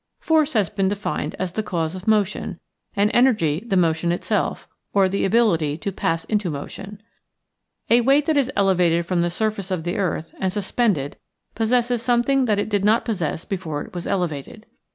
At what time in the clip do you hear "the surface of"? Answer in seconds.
9.21-9.83